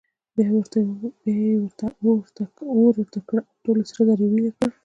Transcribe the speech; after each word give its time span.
بیا 0.35 1.37
یې 1.45 1.55
ورته 1.61 1.85
اور 2.73 2.93
ورته 2.99 3.17
کړ 3.27 3.39
او 3.47 3.55
ټول 3.63 3.79
سره 3.93 4.01
زر 4.09 4.19
یې 4.21 4.27
ویلې 4.31 4.51
کړل. 4.57 4.71